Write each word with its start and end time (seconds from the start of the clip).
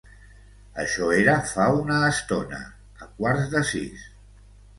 Això 0.83 1.09
era 1.17 1.35
fa 1.49 1.67
una 1.81 1.99
estona, 2.07 2.63
a 3.05 3.09
quarts 3.21 3.53
de 3.53 3.63
sis. 3.75 4.09